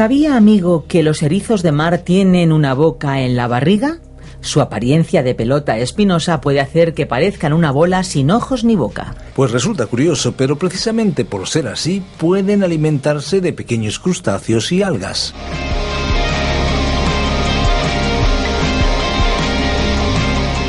[0.00, 3.98] ¿Sabía, amigo, que los erizos de mar tienen una boca en la barriga?
[4.40, 9.14] Su apariencia de pelota espinosa puede hacer que parezcan una bola sin ojos ni boca.
[9.36, 15.34] Pues resulta curioso, pero precisamente por ser así, pueden alimentarse de pequeños crustáceos y algas.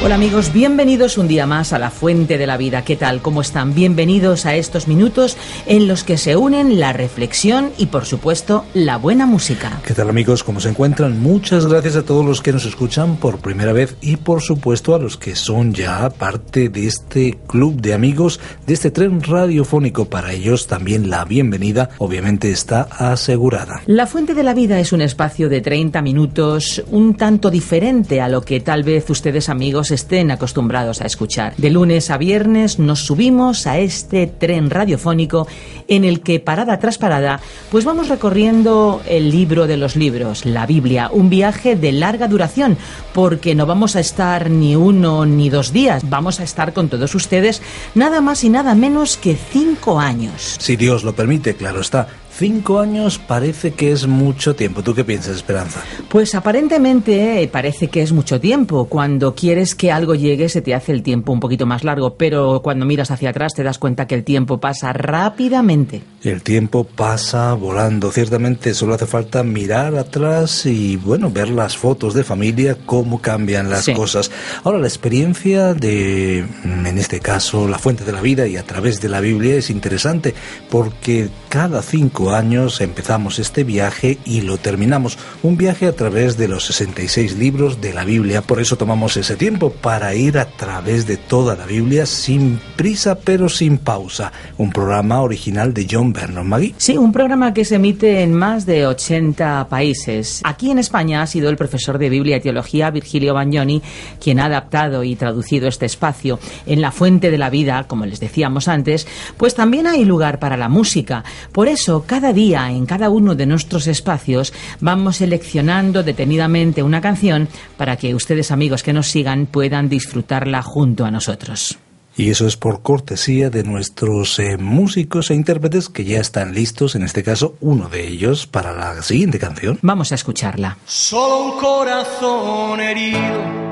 [0.04, 2.84] Hola amigos, bienvenidos un día más a la Fuente de la Vida.
[2.84, 3.22] ¿Qué tal?
[3.22, 3.76] ¿Cómo están?
[3.76, 8.98] Bienvenidos a estos minutos en los que se unen la reflexión y por supuesto la
[8.98, 9.80] buena música.
[9.85, 10.43] ¿Qué tal amigos?
[10.43, 11.21] ¿Cómo se encuentran?
[11.21, 14.99] Muchas gracias a todos los que nos escuchan por primera vez y por supuesto a
[14.99, 20.05] los que son ya parte de este club de amigos, de este tren radiofónico.
[20.05, 23.84] Para ellos también la bienvenida obviamente está asegurada.
[23.86, 28.30] La Fuente de la Vida es un espacio de 30 minutos un tanto diferente a
[28.30, 31.55] lo que tal vez ustedes amigos estén acostumbrados a escuchar.
[31.57, 35.47] De lunes a viernes nos subimos a este tren radiofónico
[35.91, 40.65] en el que parada tras parada pues vamos recorriendo el libro de los libros, la
[40.65, 42.77] Biblia, un viaje de larga duración
[43.13, 47.13] porque no vamos a estar ni uno ni dos días, vamos a estar con todos
[47.13, 47.62] ustedes
[47.93, 50.55] nada más y nada menos que cinco años.
[50.59, 52.07] Si Dios lo permite, claro está.
[52.34, 54.81] Cinco años parece que es mucho tiempo.
[54.81, 55.81] ¿Tú qué piensas, Esperanza?
[56.09, 58.85] Pues aparentemente eh, parece que es mucho tiempo.
[58.85, 62.62] Cuando quieres que algo llegue se te hace el tiempo un poquito más largo, pero
[62.63, 65.81] cuando miras hacia atrás te das cuenta que el tiempo pasa rápidamente.
[66.24, 68.12] El tiempo pasa volando.
[68.12, 73.69] Ciertamente solo hace falta mirar atrás y, bueno, ver las fotos de familia, cómo cambian
[73.72, 73.94] las Sí.
[73.94, 74.30] cosas.
[74.64, 78.64] Ahora, la experiencia de, mm, en este caso, la fuente de la vida y a
[78.64, 80.36] través de la Biblia es interesante
[80.69, 85.18] porque cada cinco años empezamos este viaje y lo terminamos.
[85.42, 88.44] Un viaje a través de los 66 libros de la Biblia.
[88.44, 93.16] Por eso tomamos ese tiempo para ir a través de toda la Biblia sin prisa
[93.16, 94.31] pero sin pausa.
[94.58, 96.74] Un programa original de John Vernon Magui.
[96.78, 100.42] Sí, un programa que se emite en más de 80 países.
[100.44, 103.81] Aquí en España ha sido el profesor de Biblia y Teología, Virgilio Bagnoni,
[104.20, 106.40] quien ha adaptado y traducido este espacio.
[106.66, 110.58] En la fuente de la vida, como les decíamos antes, pues también hay lugar para
[110.58, 111.24] la música.
[111.52, 117.48] Por eso, cada día, en cada uno de nuestros espacios, vamos seleccionando detenidamente una canción
[117.78, 121.78] para que ustedes, amigos que nos sigan, puedan disfrutarla junto a nosotros.
[122.16, 126.96] Y eso es por cortesía de nuestros eh, músicos e intérpretes que ya están listos,
[126.96, 129.80] en este caso uno de ellos, para la siguiente canción.
[129.82, 130.78] Vamos a escucharla.
[130.86, 133.72] Solo un corazón herido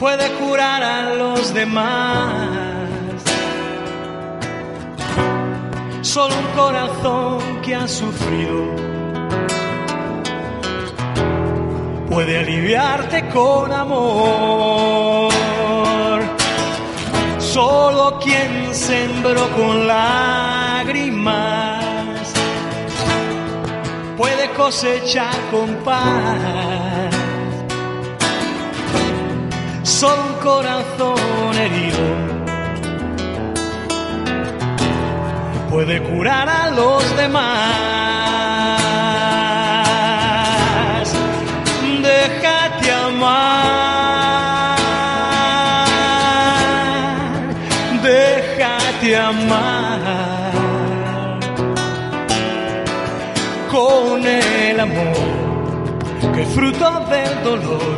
[0.00, 2.70] puede curar a los demás.
[6.00, 8.99] Solo un corazón que ha sufrido
[12.10, 15.30] puede aliviarte con amor.
[17.38, 21.84] Solo quien sembró con lágrimas
[24.18, 27.14] puede cosechar con paz.
[29.84, 31.98] Solo un corazón herido
[35.70, 38.09] puede curar a los demás.
[54.80, 55.12] Amor
[56.34, 57.96] que es fruto del dolor,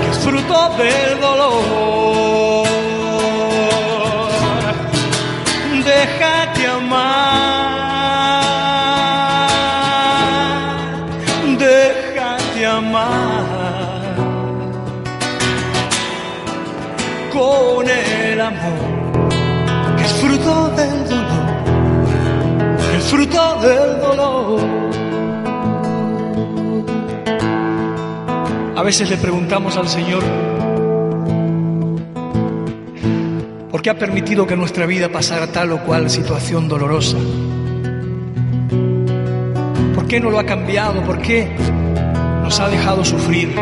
[0.00, 2.66] que es fruto del dolor.
[5.84, 7.08] Déjate amar,
[11.58, 14.14] déjate amar
[17.32, 19.28] con el amor
[19.96, 21.56] que es fruto del dolor,
[22.90, 24.87] que es fruto del dolor.
[28.88, 30.22] Veces le preguntamos al Señor,
[33.70, 37.18] ¿por qué ha permitido que nuestra vida pasara tal o cual situación dolorosa?
[39.94, 41.02] ¿Por qué no lo ha cambiado?
[41.02, 41.54] ¿Por qué
[42.42, 43.54] nos ha dejado sufrir?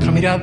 [0.00, 0.40] Pero mirad,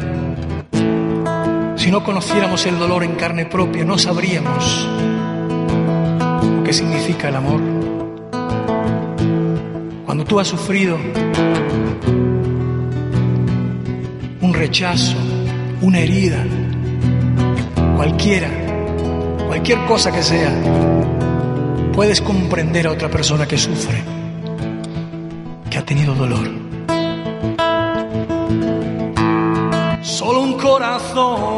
[1.75, 4.87] Si no conociéramos el dolor en carne propia, no sabríamos
[6.55, 7.72] lo que significa el amor.
[10.13, 10.95] Cuando tú has sufrido
[14.41, 15.17] un rechazo,
[15.81, 16.45] una herida,
[17.95, 18.47] cualquiera,
[19.47, 20.53] cualquier cosa que sea,
[21.93, 24.03] puedes comprender a otra persona que sufre,
[25.71, 26.47] que ha tenido dolor.
[30.03, 31.52] Solo un corazón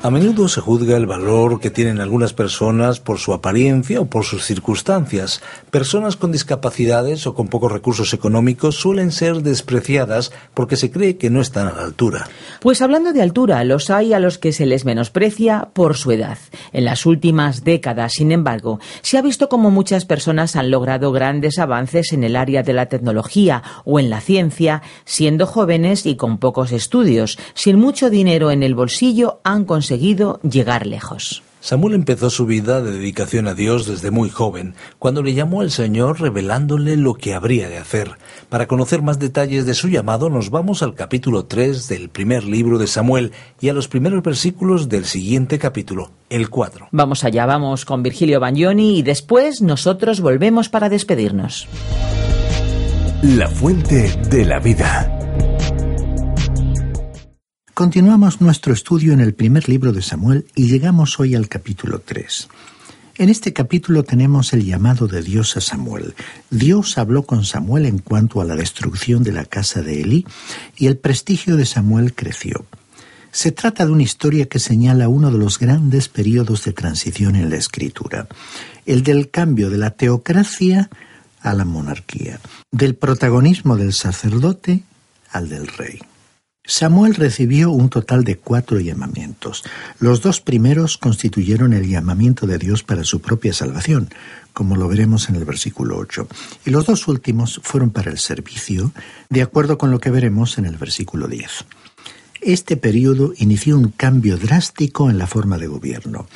[0.00, 4.24] A menudo se juzga el valor que tienen algunas personas por su apariencia o por
[4.24, 5.42] sus circunstancias.
[5.72, 11.30] Personas con discapacidades o con pocos recursos económicos suelen ser despreciadas porque se cree que
[11.30, 12.28] no están a la altura.
[12.60, 16.38] Pues hablando de altura, los hay a los que se les menosprecia por su edad.
[16.72, 21.58] En las últimas décadas, sin embargo, se ha visto como muchas personas han logrado grandes
[21.58, 26.38] avances en el área de la tecnología o en la ciencia, siendo jóvenes y con
[26.38, 31.42] pocos estudios, sin mucho dinero en el bolsillo, han conseguido llegar lejos.
[31.60, 35.72] Samuel empezó su vida de dedicación a Dios desde muy joven, cuando le llamó el
[35.72, 38.12] Señor revelándole lo que habría de hacer.
[38.48, 42.78] Para conocer más detalles de su llamado nos vamos al capítulo 3 del primer libro
[42.78, 46.88] de Samuel y a los primeros versículos del siguiente capítulo, el 4.
[46.92, 51.66] Vamos allá, vamos con Virgilio Bagnoni y después nosotros volvemos para despedirnos.
[53.22, 55.17] La fuente de la vida.
[57.78, 62.48] Continuamos nuestro estudio en el primer libro de Samuel y llegamos hoy al capítulo 3.
[63.18, 66.16] En este capítulo tenemos el llamado de Dios a Samuel.
[66.50, 70.26] Dios habló con Samuel en cuanto a la destrucción de la casa de Elí
[70.76, 72.66] y el prestigio de Samuel creció.
[73.30, 77.48] Se trata de una historia que señala uno de los grandes periodos de transición en
[77.48, 78.26] la escritura,
[78.86, 80.90] el del cambio de la teocracia
[81.42, 82.40] a la monarquía,
[82.72, 84.82] del protagonismo del sacerdote
[85.30, 86.00] al del rey.
[86.70, 89.64] Samuel recibió un total de cuatro llamamientos.
[90.00, 94.10] Los dos primeros constituyeron el llamamiento de Dios para su propia salvación,
[94.52, 96.28] como lo veremos en el versículo 8,
[96.66, 98.92] y los dos últimos fueron para el servicio,
[99.30, 101.64] de acuerdo con lo que veremos en el versículo 10.
[102.42, 106.28] Este periodo inició un cambio drástico en la forma de gobierno.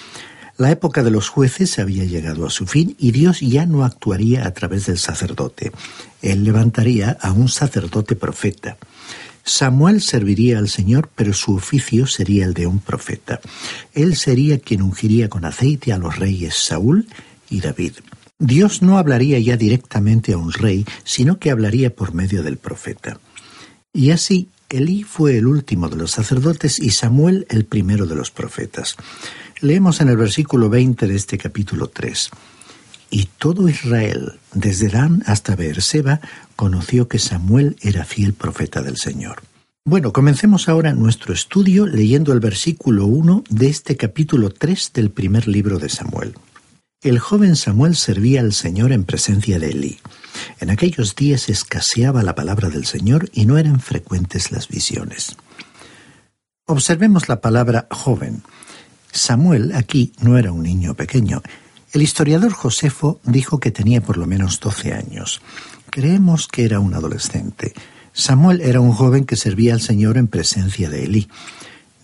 [0.57, 4.47] La época de los jueces había llegado a su fin y Dios ya no actuaría
[4.47, 5.73] a través del sacerdote.
[6.23, 8.79] Él levantaría a un sacerdote profeta.
[9.45, 13.41] Samuel serviría al Señor, pero su oficio sería el de un profeta.
[13.95, 17.07] Él sería quien ungiría con aceite a los reyes Saúl
[17.51, 17.95] y David.
[18.39, 23.21] Dios no hablaría ya directamente a un rey, sino que hablaría por medio del profeta.
[23.93, 28.31] Y así, Elí fue el último de los sacerdotes y Samuel el primero de los
[28.31, 28.97] profetas.
[29.61, 32.31] Leemos en el versículo 20 de este capítulo 3.
[33.11, 36.21] Y todo Israel, desde Dan hasta Beerseba,
[36.63, 39.43] conoció que Samuel era fiel profeta del Señor.
[39.85, 45.49] Bueno, comencemos ahora nuestro estudio leyendo el versículo 1 de este capítulo 3 del primer
[45.49, 46.37] libro de Samuel.
[47.03, 49.99] El joven Samuel servía al Señor en presencia de Elí.
[50.61, 55.35] En aquellos días escaseaba la palabra del Señor y no eran frecuentes las visiones.
[56.67, 58.45] Observemos la palabra joven.
[59.11, 61.43] Samuel aquí no era un niño pequeño,
[61.93, 65.43] el historiador Josefo dijo que tenía por lo menos doce años.
[65.93, 67.75] Creemos que era un adolescente.
[68.15, 71.29] Samuel era un joven que servía al Señor en presencia de Elí.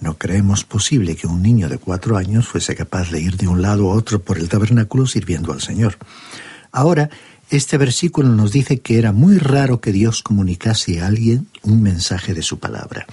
[0.02, 3.62] No creemos posible que un niño de cuatro años fuese capaz de ir de un
[3.62, 5.96] lado a otro por el tabernáculo sirviendo al Señor.
[6.70, 7.08] Ahora,
[7.48, 12.34] este versículo nos dice que era muy raro que Dios comunicase a alguien un mensaje
[12.34, 13.06] de su palabra.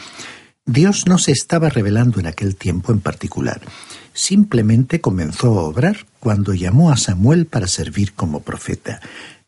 [0.66, 3.62] Dios no se estaba revelando en aquel tiempo en particular
[4.16, 9.02] simplemente comenzó a obrar cuando llamó a Samuel para servir como profeta.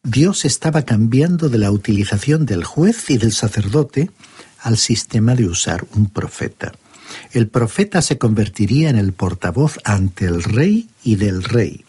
[0.10, 4.10] Dios estaba cambiando de la utilización del juez y del sacerdote
[4.62, 6.72] al sistema de usar un profeta.
[7.34, 11.84] El profeta se convertiría en el portavoz ante el rey y del rey.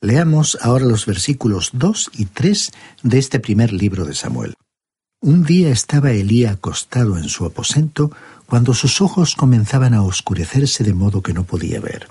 [0.00, 2.72] Leamos ahora los versículos 2 y 3
[3.04, 4.54] de este primer libro de Samuel.
[5.20, 8.10] Un día estaba Elía acostado en su aposento
[8.46, 12.08] cuando sus ojos comenzaban a oscurecerse de modo que no podía ver.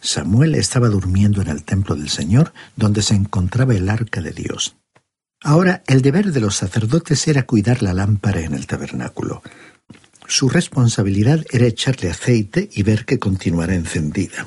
[0.00, 4.76] Samuel estaba durmiendo en el templo del Señor, donde se encontraba el arca de Dios.
[5.42, 9.42] Ahora el deber de los sacerdotes era cuidar la lámpara en el tabernáculo.
[10.26, 14.46] Su responsabilidad era echarle aceite y ver que continuara encendida.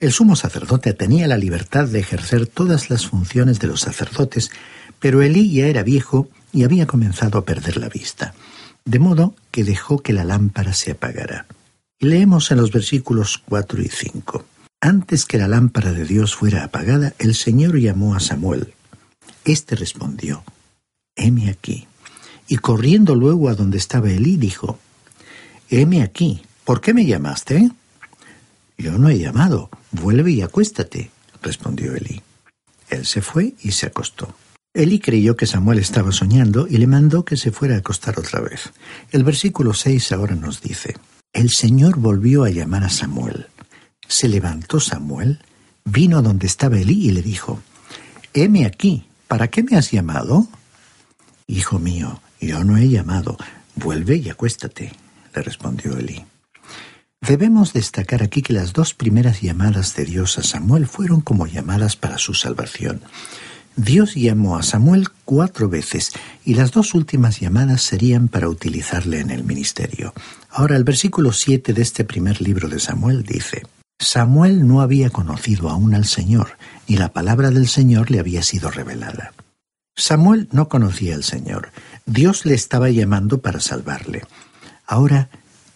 [0.00, 4.50] El sumo sacerdote tenía la libertad de ejercer todas las funciones de los sacerdotes,
[4.98, 8.34] pero Elí ya era viejo y había comenzado a perder la vista
[8.84, 11.46] de modo que dejó que la lámpara se apagara.
[11.98, 14.44] Y leemos en los versículos 4 y 5.
[14.84, 18.74] Antes que la lámpara de Dios fuera apagada, el Señor llamó a Samuel.
[19.44, 20.42] Este respondió,
[21.14, 21.86] heme aquí.
[22.48, 24.80] Y corriendo luego a donde estaba Elí, dijo,
[25.70, 26.42] Heme aquí.
[26.64, 27.70] ¿Por qué me llamaste?
[28.76, 29.70] Yo no he llamado.
[29.92, 31.12] Vuelve y acuéstate,
[31.42, 32.20] respondió Eli.
[32.90, 34.34] Él se fue y se acostó.
[34.74, 38.40] Eli creyó que Samuel estaba soñando y le mandó que se fuera a acostar otra
[38.40, 38.72] vez.
[39.12, 40.96] El versículo 6 ahora nos dice,
[41.32, 43.46] El Señor volvió a llamar a Samuel.
[44.12, 45.38] Se levantó Samuel,
[45.86, 47.62] vino a donde estaba Eli y le dijo,
[48.34, 50.48] Heme aquí, ¿para qué me has llamado?
[51.46, 53.38] Hijo mío, yo no he llamado,
[53.74, 54.92] vuelve y acuéstate,
[55.34, 56.26] le respondió Eli.
[57.22, 61.96] Debemos destacar aquí que las dos primeras llamadas de Dios a Samuel fueron como llamadas
[61.96, 63.00] para su salvación.
[63.76, 66.12] Dios llamó a Samuel cuatro veces
[66.44, 70.12] y las dos últimas llamadas serían para utilizarle en el ministerio.
[70.50, 73.62] Ahora el versículo 7 de este primer libro de Samuel dice,
[74.02, 78.68] Samuel no había conocido aún al Señor, ni la palabra del Señor le había sido
[78.68, 79.32] revelada.
[79.94, 81.70] Samuel no conocía al Señor.
[82.04, 84.24] Dios le estaba llamando para salvarle.
[84.88, 85.28] Ahora,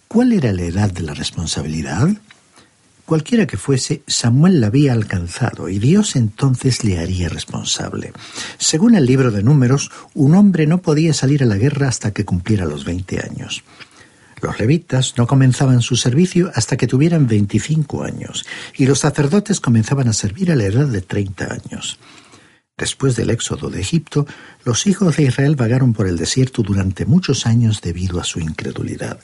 [0.08, 2.08] ¿cuál era la edad de la responsabilidad?
[3.04, 8.12] Cualquiera que fuese, Samuel la había alcanzado y Dios entonces le haría responsable.
[8.58, 12.24] Según el libro de números, un hombre no podía salir a la guerra hasta que
[12.24, 13.62] cumpliera los veinte años.
[14.42, 18.44] Los levitas no comenzaban su servicio hasta que tuvieran veinticinco años,
[18.76, 21.98] y los sacerdotes comenzaban a servir a la edad de treinta años.
[22.76, 24.26] Después del éxodo de Egipto,
[24.64, 29.18] los hijos de Israel vagaron por el desierto durante muchos años debido a su incredulidad.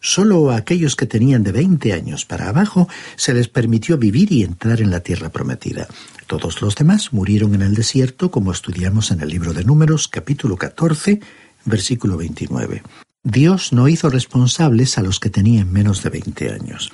[0.00, 4.42] Solo a aquellos que tenían de veinte años para abajo se les permitió vivir y
[4.42, 5.86] entrar en la tierra prometida.
[6.26, 10.56] Todos los demás murieron en el desierto, como estudiamos en el libro de Números, capítulo
[10.56, 11.20] 14,
[11.66, 12.82] versículo 29.
[13.22, 16.90] Dios no hizo responsables a los que tenían menos de veinte años.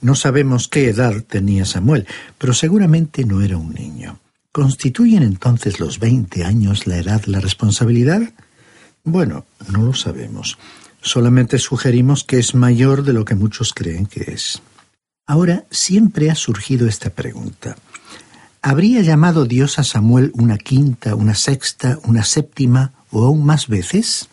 [0.00, 2.06] No sabemos qué edad tenía Samuel,
[2.38, 4.18] pero seguramente no era un niño.
[4.50, 8.22] ¿Constituyen entonces los veinte años la edad la responsabilidad?
[9.04, 10.58] Bueno, no lo sabemos.
[11.02, 14.62] Solamente sugerimos que es mayor de lo que muchos creen que es.
[15.26, 17.76] Ahora siempre ha surgido esta pregunta.
[18.62, 24.28] ¿Habría llamado Dios a Samuel una quinta, una sexta, una séptima o aún más veces?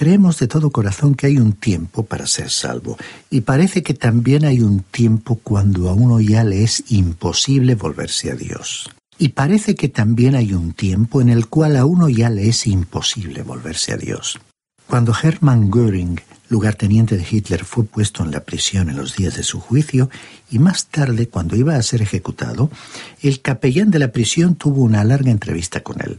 [0.00, 2.96] Creemos de todo corazón que hay un tiempo para ser salvo,
[3.28, 8.30] y parece que también hay un tiempo cuando a uno ya le es imposible volverse
[8.30, 8.88] a Dios.
[9.18, 12.66] Y parece que también hay un tiempo en el cual a uno ya le es
[12.66, 14.38] imposible volverse a Dios.
[14.86, 19.42] Cuando Hermann Göring, lugarteniente de Hitler, fue puesto en la prisión en los días de
[19.42, 20.08] su juicio
[20.50, 22.70] y más tarde, cuando iba a ser ejecutado,
[23.20, 26.18] el capellán de la prisión tuvo una larga entrevista con él.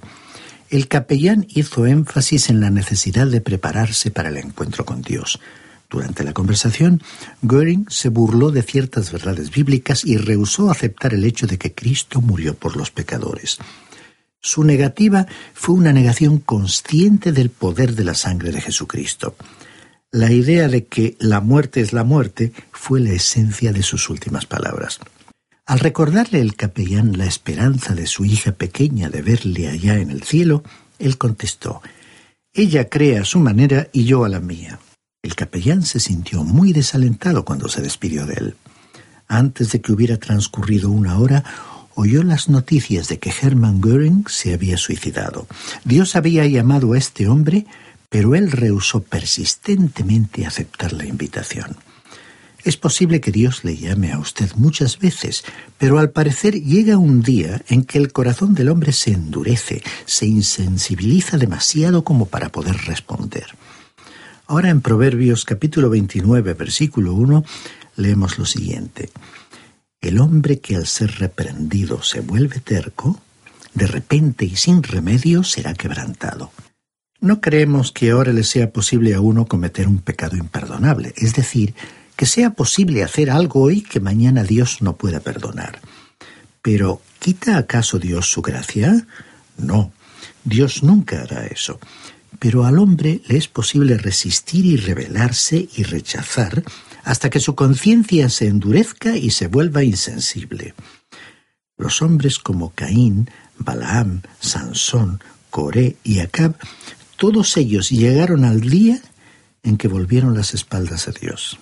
[0.72, 5.42] El capellán hizo énfasis en la necesidad de prepararse para el encuentro con Dios.
[5.90, 7.04] Durante la conversación,
[7.42, 12.22] Göring se burló de ciertas verdades bíblicas y rehusó aceptar el hecho de que Cristo
[12.22, 13.58] murió por los pecadores.
[14.40, 19.36] Su negativa fue una negación consciente del poder de la sangre de Jesucristo.
[20.10, 24.46] La idea de que la muerte es la muerte fue la esencia de sus últimas
[24.46, 25.02] palabras.
[25.72, 30.24] Al recordarle el capellán la esperanza de su hija pequeña de verle allá en el
[30.24, 30.66] cielo,
[31.00, 31.82] él contestó,
[32.52, 34.80] Ella cree a su manera y yo a la mía.
[35.24, 38.56] El capellán se sintió muy desalentado cuando se despidió de él.
[39.30, 41.46] Antes de que hubiera transcurrido una hora,
[41.96, 45.48] oyó las noticias de que Hermann Göring se había suicidado.
[45.86, 47.66] Dios había llamado a este hombre,
[48.10, 51.78] pero él rehusó persistentemente aceptar la invitación.
[52.64, 55.44] Es posible que Dios le llame a usted muchas veces,
[55.80, 60.28] pero al parecer llega un día en que el corazón del hombre se endurece, se
[60.28, 63.48] insensibiliza demasiado como para poder responder.
[64.46, 67.44] Ahora en Proverbios capítulo 29, versículo 1,
[67.96, 69.10] leemos lo siguiente.
[70.00, 73.20] El hombre que al ser reprendido se vuelve terco,
[73.74, 76.52] de repente y sin remedio será quebrantado.
[77.22, 81.76] No creemos que ahora le sea posible a uno cometer un pecado imperdonable, es decir,
[82.22, 85.80] que sea posible hacer algo hoy que mañana Dios no pueda perdonar.
[86.62, 89.08] Pero, ¿quita acaso Dios su gracia?
[89.58, 89.92] No,
[90.44, 91.80] Dios nunca hará eso.
[92.38, 96.64] Pero al hombre le es posible resistir y rebelarse y rechazar
[97.04, 100.76] hasta que su conciencia se endurezca y se vuelva insensible.
[101.76, 106.54] Los hombres como Caín, Balaam, Sansón, Coré y Acab,
[107.18, 109.02] todos ellos llegaron al día
[109.64, 111.58] en que volvieron las espaldas a Dios.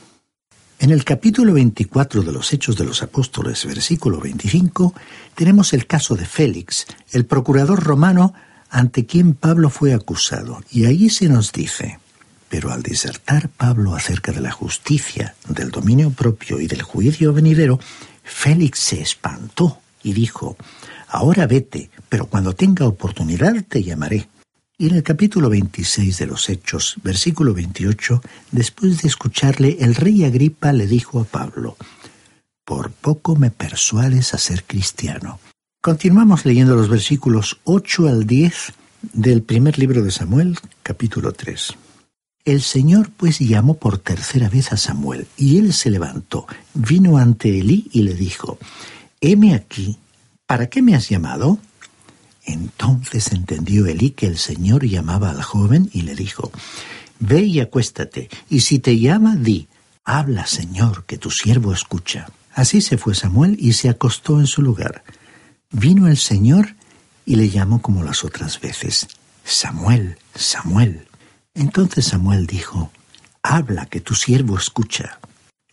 [0.82, 4.94] En el capítulo 24 de los Hechos de los Apóstoles, versículo 25,
[5.36, 8.34] tenemos el caso de Félix, el procurador romano
[8.70, 12.00] ante quien Pablo fue acusado, y allí se nos dice,
[12.48, 17.78] pero al disertar Pablo acerca de la justicia, del dominio propio y del juicio venidero,
[18.24, 20.56] Félix se espantó y dijo,
[21.10, 24.30] Ahora vete, pero cuando tenga oportunidad te llamaré.
[24.82, 28.22] Y en el capítulo 26 de los Hechos, versículo 28,
[28.54, 31.76] después de escucharle, el rey Agripa le dijo a Pablo,
[32.64, 35.42] Por poco me persuades a ser cristiano.
[35.82, 38.72] Continuamos leyendo los versículos 8 al 10
[39.12, 41.74] del primer libro de Samuel, capítulo 3.
[42.46, 47.60] El Señor pues llamó por tercera vez a Samuel, y él se levantó, vino ante
[47.60, 48.58] Elí y le dijo,
[49.20, 49.98] Heme aquí,
[50.48, 51.60] ¿para qué me has llamado?
[52.50, 56.52] Entonces entendió Elí que el Señor llamaba al joven y le dijo,
[57.20, 59.68] Ve y acuéstate, y si te llama, di,
[60.04, 62.28] Habla, Señor, que tu siervo escucha.
[62.54, 65.04] Así se fue Samuel y se acostó en su lugar.
[65.70, 66.76] Vino el Señor
[67.24, 69.08] y le llamó como las otras veces,
[69.44, 71.08] Samuel, Samuel.
[71.54, 72.92] Entonces Samuel dijo,
[73.44, 75.20] Habla, que tu siervo escucha.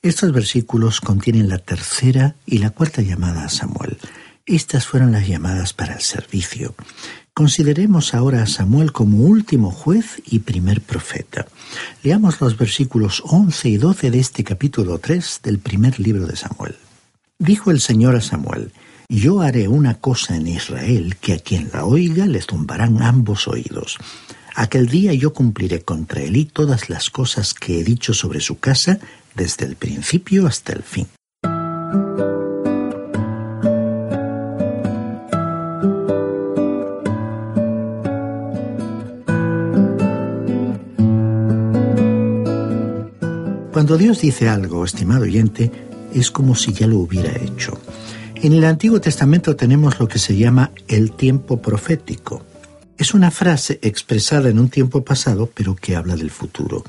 [0.03, 3.97] Estos versículos contienen la tercera y la cuarta llamada a Samuel.
[4.47, 6.77] Estas fueron las llamadas para el servicio.
[7.35, 11.49] Consideremos ahora a Samuel como último juez y primer profeta.
[12.05, 16.77] Leamos los versículos 11 y 12 de este capítulo 3 del primer libro de Samuel.
[17.41, 18.71] Dijo el Señor a Samuel,
[19.09, 23.99] Yo haré una cosa en Israel que a quien la oiga le tumbarán ambos oídos.
[24.55, 29.01] Aquel día yo cumpliré contra y todas las cosas que he dicho sobre su casa
[29.35, 31.09] desde el principio hasta el fin.
[43.77, 45.71] Cuando Dios dice algo, estimado oyente,
[46.15, 47.79] es como si ya lo hubiera hecho.
[48.37, 52.43] En el Antiguo Testamento tenemos lo que se llama el tiempo profético.
[52.97, 56.85] Es una frase expresada en un tiempo pasado, pero que habla del futuro.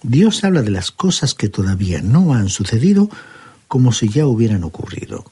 [0.00, 3.10] Dios habla de las cosas que todavía no han sucedido
[3.66, 5.24] como si ya hubieran ocurrido.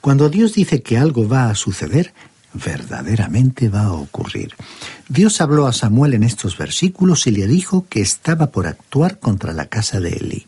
[0.00, 2.14] Cuando Dios dice que algo va a suceder,
[2.54, 4.54] verdaderamente va a ocurrir.
[5.08, 9.52] Dios habló a Samuel en estos versículos y le dijo que estaba por actuar contra
[9.52, 10.46] la casa de Elí.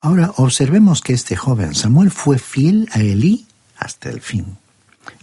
[0.00, 4.58] Ahora observemos que este joven Samuel fue fiel a Elí hasta el fin.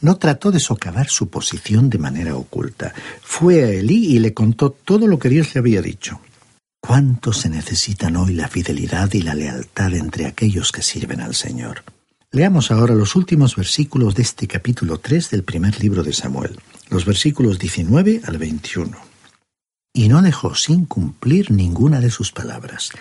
[0.01, 2.93] No trató de socavar su posición de manera oculta.
[3.21, 6.21] Fue a Elí y le contó todo lo que Dios le había dicho.
[6.81, 11.83] ¿Cuánto se necesitan hoy la fidelidad y la lealtad entre aquellos que sirven al Señor?
[12.31, 16.59] Leamos ahora los últimos versículos de este capítulo 3 del primer libro de Samuel,
[16.91, 18.95] los versículos 19 al 21.
[19.93, 22.91] Y no dejó sin cumplir ninguna de sus palabras.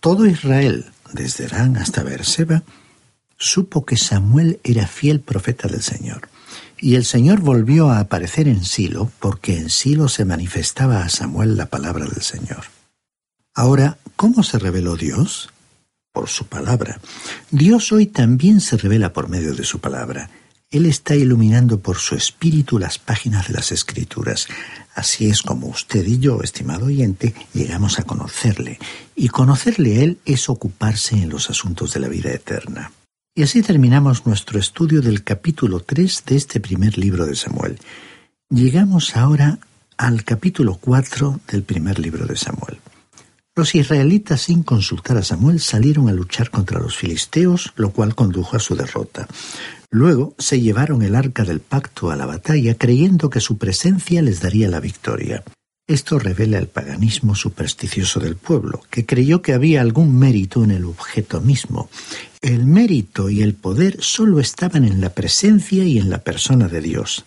[0.00, 2.62] Todo Israel, desde Dan hasta Beerseba,
[3.36, 6.30] supo que Samuel era fiel profeta del Señor.
[6.78, 11.58] Y el Señor volvió a aparecer en Silo, porque en Silo se manifestaba a Samuel
[11.58, 12.64] la palabra del Señor.
[13.52, 15.50] Ahora, ¿cómo se reveló Dios?
[16.16, 16.98] Por su palabra.
[17.50, 20.30] Dios hoy también se revela por medio de su palabra.
[20.70, 24.48] Él está iluminando por su espíritu las páginas de las escrituras.
[24.94, 28.78] Así es como usted y yo, estimado oyente, llegamos a conocerle.
[29.14, 32.92] Y conocerle a Él es ocuparse en los asuntos de la vida eterna.
[33.34, 37.78] Y así terminamos nuestro estudio del capítulo 3 de este primer libro de Samuel.
[38.48, 39.58] Llegamos ahora
[39.98, 42.78] al capítulo 4 del primer libro de Samuel.
[43.58, 48.54] Los israelitas, sin consultar a Samuel, salieron a luchar contra los filisteos, lo cual condujo
[48.54, 49.26] a su derrota.
[49.90, 54.40] Luego se llevaron el arca del pacto a la batalla, creyendo que su presencia les
[54.42, 55.42] daría la victoria.
[55.86, 60.84] Esto revela el paganismo supersticioso del pueblo, que creyó que había algún mérito en el
[60.84, 61.88] objeto mismo.
[62.42, 66.82] El mérito y el poder solo estaban en la presencia y en la persona de
[66.82, 67.24] Dios.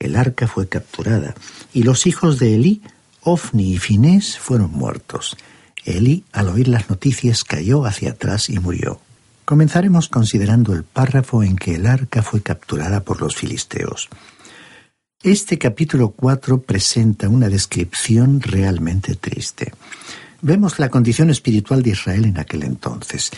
[0.00, 1.36] El arca fue capturada,
[1.72, 2.82] y los hijos de Elí,
[3.20, 5.36] Ofni y Finés, fueron muertos.
[5.84, 9.00] Eli, al oír las noticias, cayó hacia atrás y murió.
[9.44, 14.08] Comenzaremos considerando el párrafo en que el arca fue capturada por los filisteos.
[15.22, 19.72] Este capítulo 4 presenta una descripción realmente triste.
[20.40, 23.30] Vemos la condición espiritual de Israel en aquel entonces.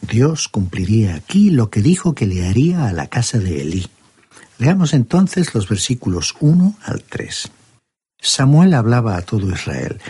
[0.00, 3.86] Dios cumpliría aquí lo que dijo que le haría a la casa de Elí.
[4.58, 7.50] Leamos entonces los versículos 1 al 3.
[8.20, 10.00] Samuel hablaba a todo Israel.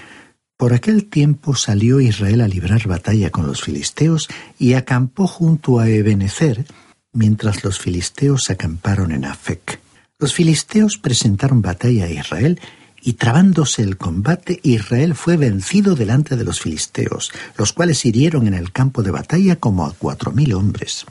[0.59, 5.88] Por aquel tiempo salió Israel a librar batalla con los filisteos y acampó junto a
[5.88, 6.66] Ebenezer,
[7.12, 9.79] mientras los filisteos acamparon en Afec.
[10.18, 12.61] Los filisteos presentaron batalla a Israel
[13.01, 18.55] y trabándose el combate, Israel fue vencido delante de los filisteos, los cuales hirieron en
[18.55, 21.07] el campo de batalla como a cuatro mil hombres.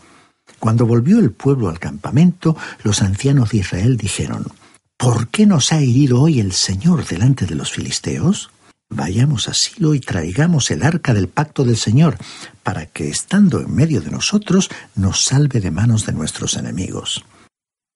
[0.60, 4.46] Cuando volvió el pueblo al campamento, los ancianos de Israel dijeron,
[4.98, 8.50] ¿Por qué nos ha herido hoy el Señor delante de los filisteos?
[8.90, 12.18] Vayamos a Silo y traigamos el arca del pacto del Señor,
[12.64, 17.24] para que, estando en medio de nosotros, nos salve de manos de nuestros enemigos.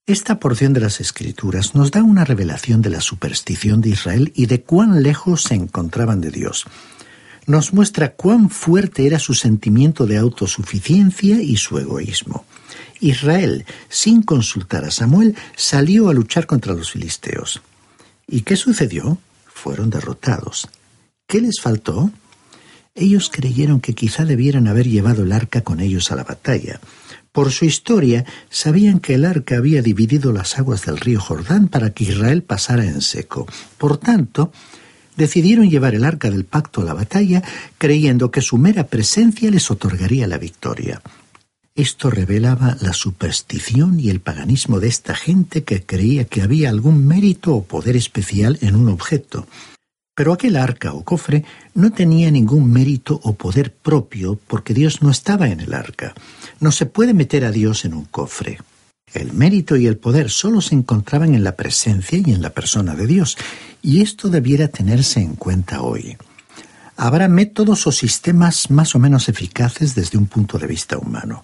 [0.06, 4.47] Esta porción de las Escrituras nos da una revelación de la superstición de Israel y
[4.47, 6.65] de cuán lejos se encontraban de Dios.
[7.47, 12.45] Nos muestra cuán fuerte era su sentimiento de autosuficiencia y su egoísmo.
[12.99, 17.62] Israel, sin consultar a Samuel, salió a luchar contra los filisteos.
[18.27, 19.17] ¿Y qué sucedió?
[19.47, 20.67] Fueron derrotados.
[21.32, 22.12] ¿Qué les faltó?
[22.94, 26.82] Ellos creyeron que quizá debieran haber llevado el arca con ellos a la batalla.
[27.32, 31.91] Por su historia, sabían que el arca había dividido las aguas del río Jordán para
[31.91, 33.48] que Israel pasara en seco.
[33.78, 34.52] Por tanto,
[35.15, 37.41] decidieron llevar el arca del pacto a la batalla,
[37.78, 41.02] creyendo que su mera presencia les otorgaría la victoria.
[41.76, 47.08] Esto revelaba la superstición y el paganismo de esta gente que creía que había algún
[47.08, 49.48] mérito o poder especial en un objeto.
[50.13, 55.10] Pero aquel arca o cofre no tenía ningún mérito o poder propio porque Dios no
[55.10, 56.13] estaba en el arca.
[56.60, 58.60] No se puede meter a Dios en un cofre.
[59.13, 62.95] El mérito y el poder solo se encontraban en la presencia y en la persona
[62.95, 63.38] de Dios,
[63.82, 66.17] y esto debiera tenerse en cuenta hoy.
[66.95, 71.43] Habrá métodos o sistemas más o menos eficaces desde un punto de vista humano.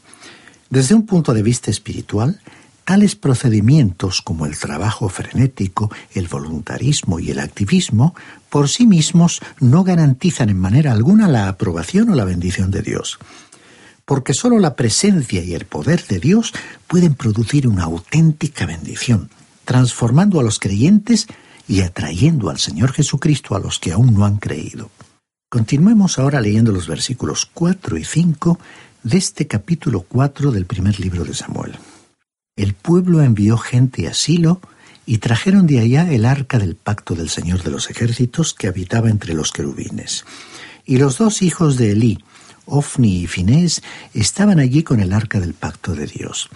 [0.70, 2.40] Desde un punto de vista espiritual,
[2.88, 8.16] Tales procedimientos como el trabajo frenético, el voluntarismo y el activismo,
[8.50, 13.20] por sí mismos no garantizan en manera alguna la aprobación o la bendición de Dios.
[14.06, 16.54] Porque sólo la presencia y el poder de Dios
[16.88, 19.30] pueden producir una auténtica bendición,
[19.66, 21.28] transformando a los creyentes
[21.68, 24.92] y atrayendo al Señor Jesucristo a los que aún no han creído.
[25.50, 28.58] Continuemos ahora leyendo los versículos 4 y 5
[29.04, 31.78] de este capítulo 4 del primer libro de Samuel
[32.58, 34.60] el pueblo envió gente a Silo
[35.06, 39.10] y trajeron de allá el arca del pacto del Señor de los ejércitos que habitaba
[39.10, 40.26] entre los querubines.
[40.86, 42.20] Y los dos hijos de Elí,
[42.66, 46.50] Ofni y Finés, estaban allí con el arca del pacto de Dios.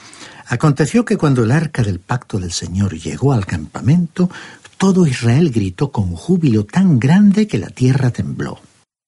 [0.48, 4.30] Aconteció que cuando el arca del pacto del Señor llegó al campamento,
[4.78, 8.60] todo Israel gritó con júbilo tan grande que la tierra tembló.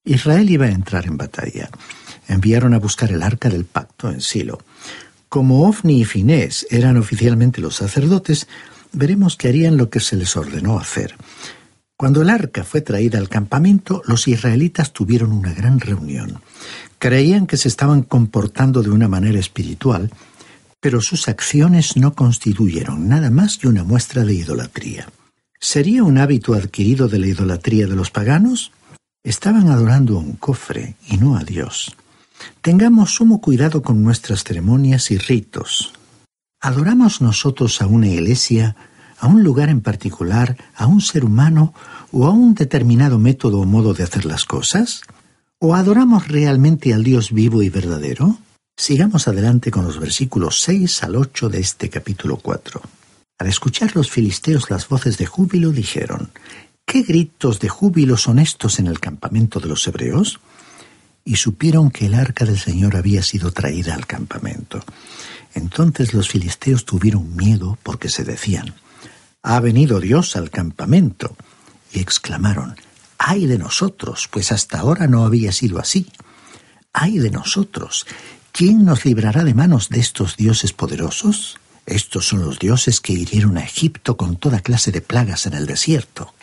[0.05, 1.69] Israel iba a entrar en batalla.
[2.27, 4.59] Enviaron a buscar el arca del pacto en Silo.
[5.33, 8.47] Como Ofni y Finés eran oficialmente los sacerdotes,
[8.91, 11.15] veremos que harían lo que se les ordenó hacer.
[11.97, 16.39] Cuando el arca fue traída al campamento, los israelitas tuvieron una gran reunión.
[16.99, 20.11] Creían que se estaban comportando de una manera espiritual,
[20.79, 25.09] pero sus acciones no constituyeron nada más que una muestra de idolatría.
[25.59, 28.71] ¿Sería un hábito adquirido de la idolatría de los paganos?
[29.23, 31.95] Estaban adorando a un cofre y no a Dios.
[32.61, 35.93] Tengamos sumo cuidado con nuestras ceremonias y ritos.
[36.61, 38.75] ¿Adoramos nosotros a una iglesia,
[39.19, 41.73] a un lugar en particular, a un ser humano
[42.11, 45.01] o a un determinado método o modo de hacer las cosas?
[45.59, 48.37] ¿O adoramos realmente al Dios vivo y verdadero?
[48.77, 52.81] Sigamos adelante con los versículos 6 al 8 de este capítulo 4.
[53.39, 56.31] Al escuchar los filisteos las voces de júbilo dijeron,
[56.85, 60.39] ¿Qué gritos de júbilo son estos en el campamento de los hebreos?
[61.25, 64.83] Y supieron que el arca del Señor había sido traída al campamento.
[65.53, 68.73] Entonces los filisteos tuvieron miedo porque se decían,
[69.41, 71.35] ha venido Dios al campamento.
[71.91, 72.75] Y exclamaron,
[73.17, 76.11] ay de nosotros, pues hasta ahora no había sido así.
[76.91, 78.05] Ay de nosotros,
[78.51, 81.59] ¿quién nos librará de manos de estos dioses poderosos?
[81.85, 85.65] Estos son los dioses que hirieron a Egipto con toda clase de plagas en el
[85.65, 86.33] desierto.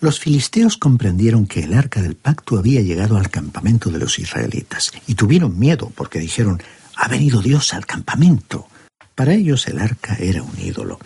[0.00, 4.92] Los filisteos comprendieron que el arca del pacto había llegado al campamento de los israelitas
[5.08, 6.62] y tuvieron miedo porque dijeron,
[6.94, 8.68] ha venido Dios al campamento.
[9.16, 11.00] Para ellos el arca era un ídolo.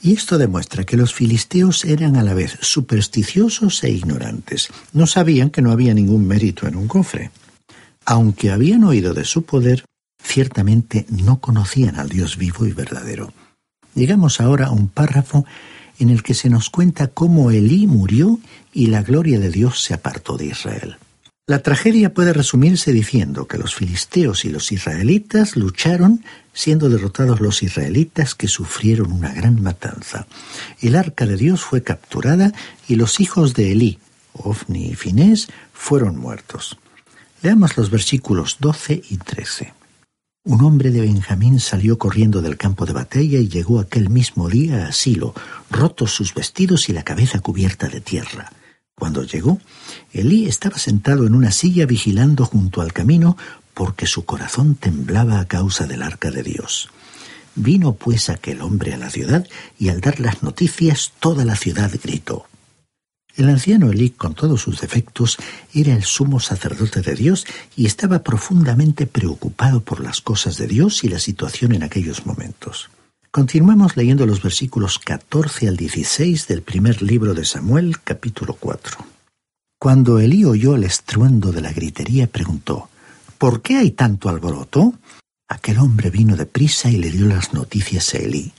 [0.00, 4.70] Y esto demuestra que los filisteos eran a la vez supersticiosos e ignorantes.
[4.92, 7.30] No sabían que no había ningún mérito en un cofre.
[8.04, 9.84] Aunque habían oído de su poder,
[10.20, 13.32] ciertamente no conocían al Dios vivo y verdadero.
[13.94, 15.44] Llegamos ahora a un párrafo
[16.02, 18.40] en el que se nos cuenta cómo Elí murió
[18.72, 20.96] y la gloria de Dios se apartó de Israel.
[21.46, 27.62] La tragedia puede resumirse diciendo que los filisteos y los israelitas lucharon, siendo derrotados los
[27.62, 30.26] israelitas que sufrieron una gran matanza.
[30.80, 32.52] El arca de Dios fue capturada
[32.88, 33.98] y los hijos de Elí,
[34.32, 36.78] Ofni y Finés, fueron muertos.
[37.42, 39.72] Leamos los versículos 12 y 13.
[40.44, 44.88] Un hombre de Benjamín salió corriendo del campo de batalla y llegó aquel mismo día
[44.88, 45.34] a Silo,
[45.70, 48.50] rotos sus vestidos y la cabeza cubierta de tierra.
[48.96, 49.60] Cuando llegó,
[50.12, 53.36] Elí estaba sentado en una silla vigilando junto al camino
[53.72, 56.88] porque su corazón temblaba a causa del arca de Dios.
[57.54, 59.46] Vino pues aquel hombre a la ciudad
[59.78, 62.46] y al dar las noticias toda la ciudad gritó.
[63.36, 65.38] El anciano Elí, con todos sus defectos,
[65.72, 71.02] era el sumo sacerdote de Dios y estaba profundamente preocupado por las cosas de Dios
[71.04, 72.90] y la situación en aquellos momentos.
[73.30, 78.98] Continuamos leyendo los versículos 14 al 16 del primer libro de Samuel, capítulo 4.
[79.78, 82.90] Cuando Elí oyó el estruendo de la gritería, preguntó,
[83.38, 84.94] ¿Por qué hay tanto alboroto?
[85.48, 88.52] Aquel hombre vino de prisa y le dio las noticias a Elí.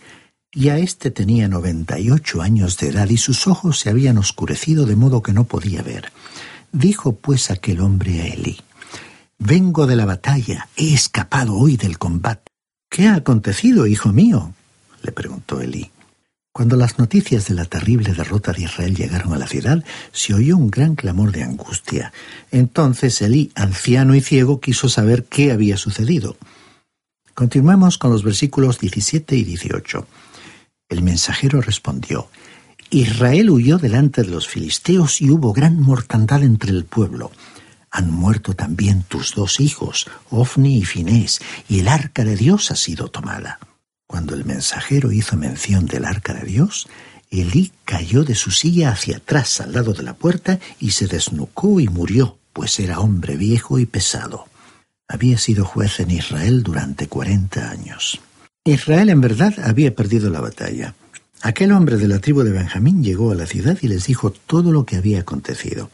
[0.56, 4.86] Ya éste tenía noventa y ocho años de edad y sus ojos se habían oscurecido
[4.86, 6.12] de modo que no podía ver.
[6.72, 8.60] Dijo pues aquel hombre a Elí,
[9.40, 12.52] Vengo de la batalla, he escapado hoy del combate.
[12.88, 14.54] ¿Qué ha acontecido, hijo mío?
[15.02, 15.92] le preguntó Elí.
[16.54, 20.56] Cuando las noticias de la terrible derrota de Israel llegaron a la ciudad, se oyó
[20.56, 22.14] un gran clamor de angustia.
[22.52, 26.38] Entonces Elí, anciano y ciego, quiso saber qué había sucedido.
[27.34, 30.08] Continuamos con los versículos 17 y 18.
[30.94, 32.30] El mensajero respondió,
[32.92, 37.32] Israel huyó delante de los filisteos y hubo gran mortandad entre el pueblo.
[37.90, 42.76] Han muerto también tus dos hijos, Ofni y Finés, y el arca de Dios ha
[42.76, 43.58] sido tomada.
[44.06, 46.88] Cuando el mensajero hizo mención del arca de Dios,
[47.32, 51.80] Elí cayó de su silla hacia atrás al lado de la puerta y se desnucó
[51.80, 54.46] y murió, pues era hombre viejo y pesado.
[55.08, 58.22] Había sido juez en Israel durante cuarenta años.
[58.66, 60.96] Israel en verdad había perdido la batalla.
[61.42, 64.72] Aquel hombre de la tribu de Benjamín llegó a la ciudad y les dijo todo
[64.72, 65.90] lo que había acontecido.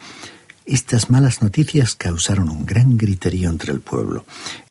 [0.67, 4.23] Estas malas noticias causaron un gran griterío entre el pueblo.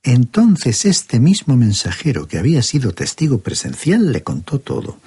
[0.04, 5.00] Entonces este mismo mensajero que había sido testigo presencial le contó todo.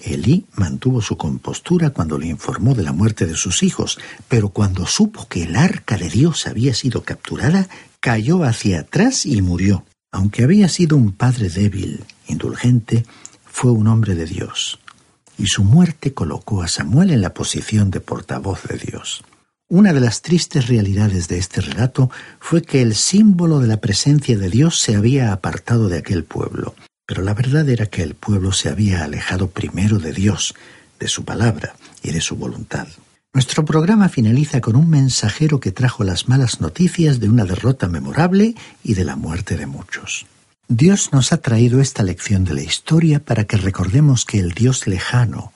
[0.00, 4.86] Elí mantuvo su compostura cuando le informó de la muerte de sus hijos, pero cuando
[4.86, 9.84] supo que el arca de Dios había sido capturada, cayó hacia atrás y murió.
[10.12, 13.04] Aunque había sido un padre débil, indulgente,
[13.44, 14.78] fue un hombre de Dios.
[15.38, 19.22] Y su muerte colocó a Samuel en la posición de portavoz de Dios.
[19.68, 24.36] Una de las tristes realidades de este relato fue que el símbolo de la presencia
[24.36, 26.74] de Dios se había apartado de aquel pueblo,
[27.06, 30.54] pero la verdad era que el pueblo se había alejado primero de Dios,
[31.00, 32.86] de su palabra y de su voluntad.
[33.34, 38.54] Nuestro programa finaliza con un mensajero que trajo las malas noticias de una derrota memorable
[38.84, 40.26] y de la muerte de muchos.
[40.76, 44.86] Dios nos ha traído esta lección de la historia para que recordemos que el Dios
[44.86, 45.52] lejano,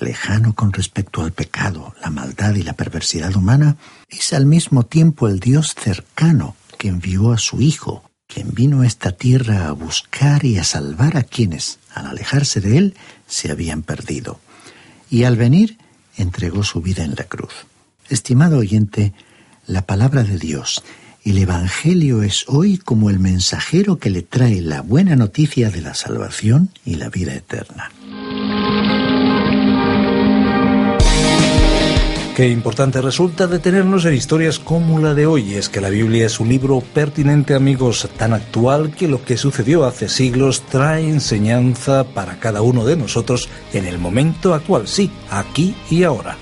[0.00, 3.76] lejano con respecto al pecado, la maldad y la perversidad humana,
[4.08, 8.86] es al mismo tiempo el Dios cercano que envió a su Hijo, quien vino a
[8.86, 12.94] esta tierra a buscar y a salvar a quienes, al alejarse de Él,
[13.26, 14.40] se habían perdido.
[15.10, 15.76] Y al venir,
[16.16, 17.52] entregó su vida en la cruz.
[18.08, 19.12] Estimado oyente,
[19.66, 20.82] la palabra de Dios,
[21.26, 25.92] el Evangelio es hoy como el mensajero que le trae la buena noticia de la
[25.92, 27.90] salvación y la vida eterna.
[32.36, 35.54] Qué importante resulta detenernos en historias como la de hoy.
[35.54, 39.84] Es que la Biblia es un libro pertinente, amigos, tan actual que lo que sucedió
[39.84, 45.74] hace siglos trae enseñanza para cada uno de nosotros en el momento actual, sí, aquí
[45.90, 46.36] y ahora.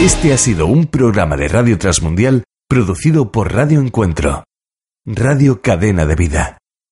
[0.00, 4.44] Este ha sido un programa de Radio Transmundial producido por Radio Encuentro,
[5.06, 6.58] Radio Cadena de Vida.